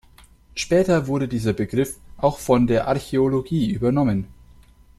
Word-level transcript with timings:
Später 0.55 1.05
wurde 1.05 1.27
dieser 1.27 1.53
Begriff 1.53 1.99
auch 2.17 2.39
von 2.39 2.65
der 2.65 2.87
Archäologie 2.87 3.69
übernommen. 3.69 4.29